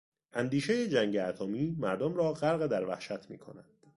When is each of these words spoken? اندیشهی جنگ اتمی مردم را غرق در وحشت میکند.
اندیشهی 0.33 0.89
جنگ 0.89 1.17
اتمی 1.17 1.75
مردم 1.79 2.15
را 2.15 2.33
غرق 2.33 2.65
در 2.67 2.85
وحشت 2.85 3.29
میکند. 3.29 3.65